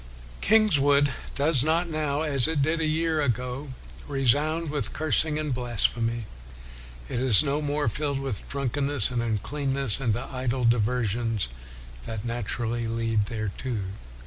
[0.51, 3.67] "Kingswood does not now, as it did a year ago,
[4.07, 6.25] resound with cursing and blasphemy.
[7.07, 11.49] It is no more filled with drunkenness and uncleanness, and the idle diversions
[12.05, 13.77] that naturally lead thereto.